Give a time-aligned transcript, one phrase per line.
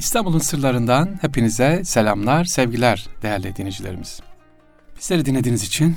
[0.00, 4.20] İstanbul'un sırlarından hepinize selamlar, sevgiler değerli dinleyicilerimiz.
[4.98, 5.96] Bizleri dinlediğiniz için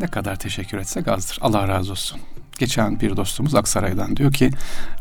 [0.00, 1.38] ne kadar teşekkür etsek azdır.
[1.40, 2.20] Allah razı olsun.
[2.58, 4.50] Geçen bir dostumuz Aksaray'dan diyor ki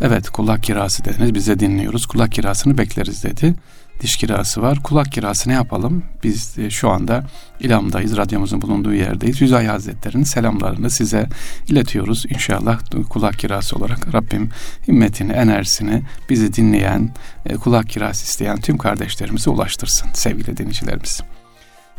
[0.02, 3.56] evet kulak kirası dediniz bize dinliyoruz kulak kirasını bekleriz dedi.
[4.04, 6.04] Diş kirası var kulak kirası ne yapalım?
[6.24, 7.24] Biz şu anda
[7.60, 9.42] İlam'dayız radyomuzun bulunduğu yerdeyiz.
[9.42, 11.30] Yüzay Hazretleri'nin selamlarını size
[11.68, 12.26] iletiyoruz.
[12.30, 12.80] İnşallah
[13.10, 14.50] kulak kirası olarak Rabbim
[14.88, 17.10] himmetini, enerjisini bizi dinleyen,
[17.46, 21.22] e, kulak kirası isteyen tüm kardeşlerimize ulaştırsın sevgili dinleyicilerimiz.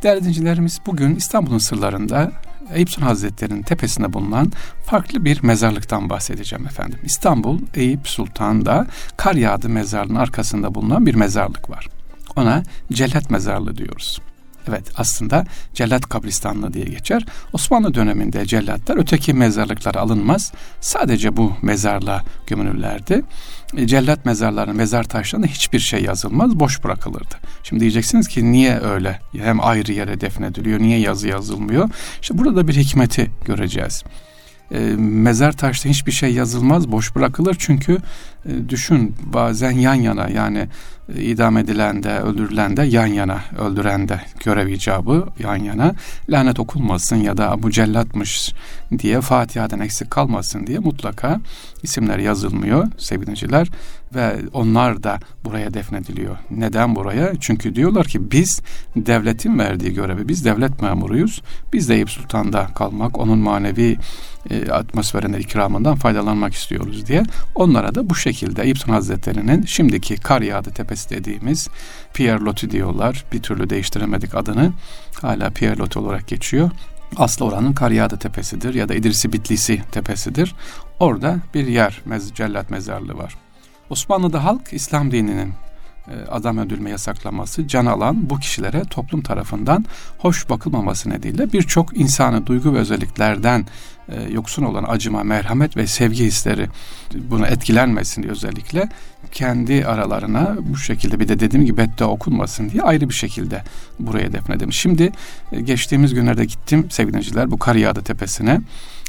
[0.03, 2.33] Değerli dinleyicilerimiz bugün İstanbul'un sırlarında
[2.73, 4.53] Eyüp Sultan Hazretleri'nin tepesinde bulunan
[4.85, 6.99] farklı bir mezarlıktan bahsedeceğim efendim.
[7.03, 11.89] İstanbul Eyüp Sultan'da kar yağdı mezarlığının arkasında bulunan bir mezarlık var.
[12.37, 14.21] Ona Cellat Mezarlığı diyoruz.
[14.69, 17.27] Evet aslında cellat kabristanlığı diye geçer.
[17.53, 20.53] Osmanlı döneminde cellatlar öteki mezarlıklara alınmaz.
[20.81, 23.23] Sadece bu mezarlığa gömülürlerdi.
[23.77, 27.35] E, cellat mezarlarının mezar taşlarında hiçbir şey yazılmaz, boş bırakılırdı.
[27.63, 29.21] Şimdi diyeceksiniz ki niye öyle?
[29.33, 31.91] Hem ayrı yere defnediliyor, niye yazı yazılmıyor?
[32.23, 34.05] İşte burada bir hikmeti göreceğiz
[34.71, 37.99] e, mezar taşta hiçbir şey yazılmaz, boş bırakılır çünkü
[38.47, 40.69] e, düşün bazen yan yana yani
[41.17, 45.95] e, idam edilen de öldürülen de yan yana öldüren de görev icabı yan yana
[46.29, 48.53] lanet okunmasın ya da bu cellatmış
[48.99, 51.41] diye Fatiha'dan eksik kalmasın diye mutlaka
[51.83, 53.69] isimler yazılmıyor sevgiliciler
[54.15, 56.37] ve onlar da buraya defnediliyor.
[56.51, 57.33] Neden buraya?
[57.41, 58.61] Çünkü diyorlar ki biz
[58.97, 61.43] devletin verdiği görevi biz devlet memuruyuz.
[61.73, 63.99] Biz de Eyüp Sultan'da kalmak onun manevi
[64.51, 67.23] e, atmosferinde ikramından faydalanmak istiyoruz diye
[67.55, 71.69] onlara da bu şekilde Eyüp Sultan Hazretleri'nin şimdiki kar yağdı tepesi dediğimiz
[72.15, 73.25] Pierre Loti diyorlar.
[73.33, 74.73] Bir türlü değiştiremedik adını.
[75.23, 76.71] Hala Pierre Loti olarak geçiyor.
[77.17, 80.55] Aslı oranın Karyada Tepesi'dir ya da İdrisi Bitlisi Tepesi'dir.
[81.01, 83.37] Orada bir yer, mez cellat mezarlığı var.
[83.91, 85.53] Osmanlı'da halk İslam dininin
[86.31, 89.85] adam öldürme yasaklaması can alan bu kişilere toplum tarafından
[90.19, 93.67] hoş bakılmaması nedeniyle birçok insanı duygu ve özelliklerden
[94.09, 96.69] e, yoksun olan acıma, merhamet ve sevgi hisleri
[97.15, 98.89] buna etkilenmesin diye özellikle
[99.33, 103.63] kendi aralarına bu şekilde bir de dediğim gibi beddua okunmasın diye ayrı bir şekilde
[103.99, 104.73] buraya defnedim.
[104.73, 105.13] Şimdi
[105.53, 108.61] e, geçtiğimiz günlerde gittim sevgiliciler bu Kariyada Tepesi'ne.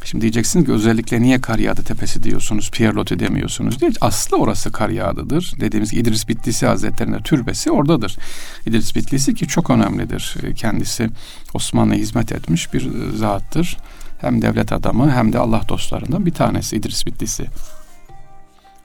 [0.06, 3.92] Şimdi diyeceksiniz ki özellikle niye Kariyada Tepesi diyorsunuz, Pierre demiyorsunuz diye.
[4.02, 5.54] Aslı orası Karyada'dır.
[5.60, 8.18] Dediğimiz gibi İdris Bitlisi Hazretleri'nin türbesi oradadır.
[8.66, 10.36] İdris Bitlisi ki çok önemlidir.
[10.44, 11.10] E, kendisi
[11.54, 13.78] Osmanlı'ya hizmet etmiş bir zattır.
[14.22, 17.46] Hem devlet adamı hem de Allah dostlarından bir tanesi İdris Bitlisi.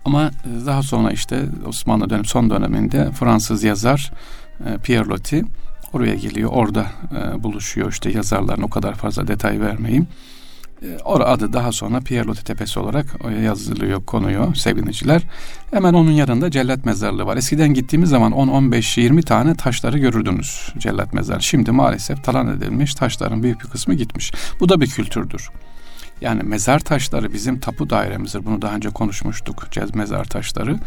[0.04, 4.12] Ama e, daha sonra işte Osmanlı dönem son döneminde Fransız yazar
[4.66, 5.44] e, Pierre Loti
[5.92, 6.50] oraya geliyor.
[6.52, 10.06] Orada e, buluşuyor işte yazarların o kadar fazla detay vermeyeyim.
[11.04, 13.06] Or adı daha sonra Pierre Loti Tepesi olarak
[13.42, 15.22] yazılıyor, konuyor sevgiliciler.
[15.70, 17.36] Hemen onun yanında cellat mezarlığı var.
[17.36, 21.42] Eskiden gittiğimiz zaman 10, 15, 20 tane taşları görürdünüz cellat mezarı.
[21.42, 24.32] Şimdi maalesef talan edilmiş taşların büyük bir kısmı gitmiş.
[24.60, 25.50] Bu da bir kültürdür.
[26.20, 28.44] Yani mezar taşları bizim tapu dairemizdir.
[28.44, 29.66] Bunu daha önce konuşmuştuk.
[29.70, 30.78] Cez mezar taşları.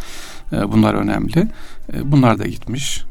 [0.54, 1.48] E, bunlar önemli.
[1.94, 3.04] E, bunlar da gitmiş.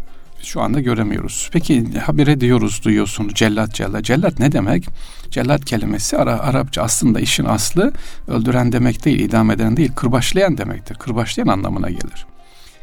[0.43, 1.51] Şu anda göremiyoruz.
[1.53, 4.05] Peki habire diyoruz, duyuyorsunuz cellat cellat.
[4.05, 4.89] Cellat ne demek?
[5.31, 7.93] Cellat kelimesi Ara, Arapça aslında işin aslı
[8.29, 10.95] öldüren demek değil, idam eden değil, kırbaçlayan demektir.
[10.95, 12.27] Kırbaçlayan anlamına gelir.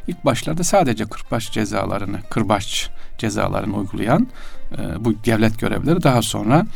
[0.08, 4.28] İlk başlarda sadece kırbaç cezalarını, kırbaç cezalarını uygulayan
[4.78, 6.66] e, bu devlet görevleri daha sonra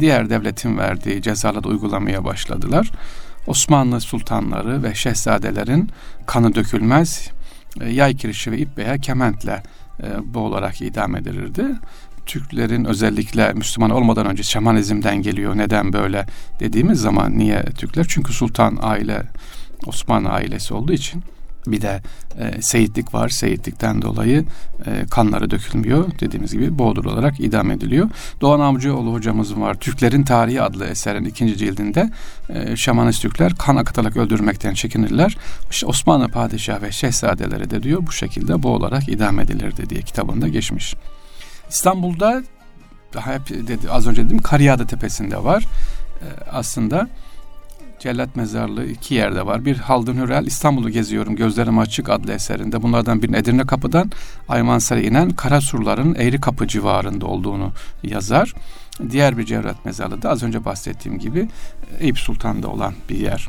[0.00, 2.90] diğer devletin verdiği cezaları uygulamaya başladılar.
[3.46, 5.90] Osmanlı sultanları ve şehzadelerin
[6.26, 7.30] kanı dökülmez
[7.80, 9.62] e, yay kirişi ve ip veya kementle
[10.02, 11.64] e, boğularak idam edilirdi.
[12.26, 15.56] Türklerin özellikle Müslüman olmadan önce şamanizmden geliyor.
[15.56, 16.26] Neden böyle
[16.60, 18.06] dediğimiz zaman niye Türkler?
[18.08, 19.22] Çünkü sultan aile
[19.86, 21.22] Osmanlı ailesi olduğu için
[21.66, 22.02] bir de
[22.38, 23.28] e, seyitlik var.
[23.28, 24.44] Seyitlikten dolayı
[24.86, 26.10] e, kanları dökülmüyor.
[26.20, 28.10] Dediğimiz gibi boğdurularak idam ediliyor.
[28.40, 29.74] Doğan Avcıoğlu hocamız var.
[29.74, 32.10] Türklerin Tarihi adlı eserin ikinci cildinde
[32.48, 35.36] e, şamanist Türkler kan akıtarak öldürmekten çekinirler.
[35.70, 40.94] İşte Osmanlı padişah ve şehzadeleri de diyor bu şekilde boğularak idam edilirdi diye kitabında geçmiş.
[41.70, 42.42] İstanbul'da
[43.14, 45.62] hep dedi, az önce dedim Kariyada Tepesi'nde var.
[45.62, 47.08] E, aslında
[48.06, 49.64] Cellat Mezarlığı iki yerde var.
[49.64, 52.82] Bir Haldun Hürel İstanbul'u geziyorum gözlerim açık adlı eserinde.
[52.82, 54.10] Bunlardan bir Edirne Kapı'dan
[54.48, 57.72] Aymansar'a inen Karasurların Eğri Kapı civarında olduğunu
[58.02, 58.54] yazar.
[59.10, 61.48] Diğer bir Cevrat Mezarlığı da az önce bahsettiğim gibi
[62.00, 63.48] Eyüp Sultan'da olan bir yer.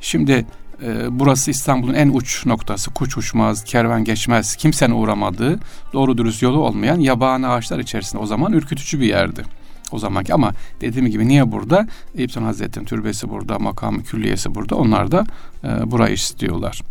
[0.00, 0.46] Şimdi
[0.82, 2.90] e, burası İstanbul'un en uç noktası.
[2.90, 5.58] Kuş uçmaz, kervan geçmez, kimsenin uğramadığı,
[5.92, 9.44] doğru dürüst yolu olmayan yabani ağaçlar içerisinde o zaman ürkütücü bir yerdi
[9.92, 11.86] o zamanki ama dediğim gibi niye burada?
[12.14, 14.76] Eyüp Sultan türbesi burada, makamı külliyesi burada.
[14.76, 15.26] Onlar da
[15.64, 16.82] e, burayı istiyorlar.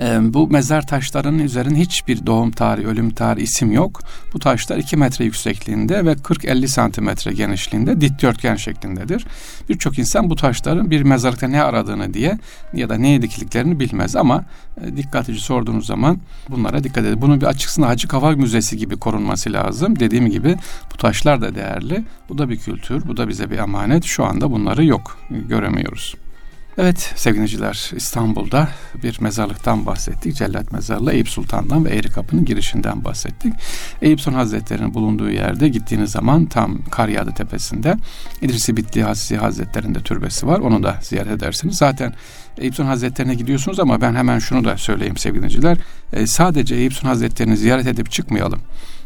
[0.00, 4.00] E, bu mezar taşlarının üzerinde hiçbir doğum tarihi, ölüm tarihi isim yok.
[4.32, 9.26] Bu taşlar 2 metre yüksekliğinde ve 40-50 santimetre genişliğinde dikdörtgen şeklindedir.
[9.68, 12.38] Birçok insan bu taşların bir mezarlıkta ne aradığını diye
[12.74, 14.44] ya da neye dikildiklerini bilmez ama
[14.80, 16.18] e, sorduğunuz zaman
[16.48, 17.22] bunlara dikkat edin.
[17.22, 19.98] Bunun bir açıksına Hacı Kaval Müzesi gibi korunması lazım.
[20.00, 20.56] Dediğim gibi
[20.92, 22.04] bu taşlar da değerli.
[22.28, 24.04] Bu da bir kültür, bu da bize bir emanet.
[24.04, 26.14] Şu anda bunları yok, göremiyoruz.
[26.80, 28.68] Evet sevgiliciler İstanbul'da
[29.02, 30.36] bir mezarlıktan bahsettik.
[30.36, 33.52] Cellat Mezarlığı Eyüp Sultan'dan ve Eğri Kapı'nın girişinden bahsettik.
[34.02, 37.96] Eyüp Sultan Hazretleri'nin bulunduğu yerde gittiğiniz zaman tam Karyadı Tepesi'nde
[38.42, 40.58] İdrisi Bitli Hasisi Hazretleri'nde türbesi var.
[40.58, 41.76] Onu da ziyaret edersiniz.
[41.76, 42.14] Zaten
[42.58, 45.78] Eyüp Sultan Hazretleri'ne gidiyorsunuz ama ben hemen şunu da söyleyeyim sevgiliciler.
[46.12, 48.60] E, sadece Eyüp Sultan Hazretleri'ni ziyaret edip çıkmayalım.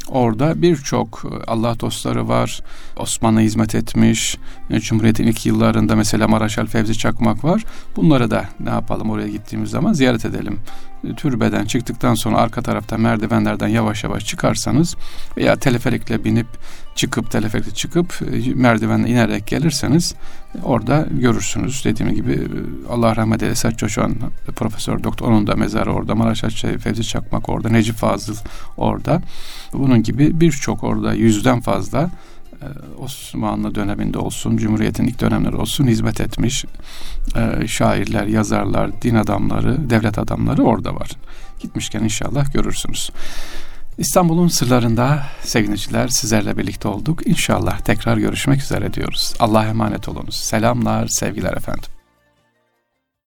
[0.09, 2.61] Orada birçok e, Allah dostları var.
[2.97, 4.39] Osmanlı hizmet etmiş.
[4.71, 7.65] E, Cumhuriyet'in ilk yıllarında mesela Maraşal Fevzi Çakmak var.
[7.97, 10.59] Bunları da ne yapalım oraya gittiğimiz zaman ziyaret edelim.
[11.05, 14.97] E, türbeden çıktıktan sonra arka tarafta merdivenlerden yavaş yavaş çıkarsanız
[15.37, 16.47] veya teleferikle binip
[16.95, 18.21] çıkıp teleferikle çıkıp
[18.55, 20.15] merdivenle inerek gelirseniz
[20.63, 21.85] orada görürsünüz.
[21.85, 22.49] Dediğim gibi
[22.91, 24.15] Allah rahmet eylesin Esat Coşan
[24.57, 26.15] Profesör Doktor onun da mezarı orada.
[26.15, 26.41] Maraş
[26.81, 27.69] Fevzi Çakmak orada.
[27.69, 28.37] Necip Fazıl
[28.77, 29.23] orada.
[29.73, 32.11] Bunun gibi birçok orada yüzden fazla e,
[32.99, 36.65] Osmanlı döneminde olsun, Cumhuriyet'in ilk dönemleri olsun hizmet etmiş
[37.37, 41.11] e, şairler, yazarlar, din adamları, devlet adamları orada var.
[41.61, 43.11] Gitmişken inşallah görürsünüz.
[43.99, 47.27] İstanbul'un sırlarında sevgiliciler sizlerle birlikte olduk.
[47.27, 49.35] İnşallah tekrar görüşmek üzere diyoruz.
[49.41, 50.37] Allah'a emanet olunuz.
[50.37, 52.02] Selamlar, sevgiler efendim.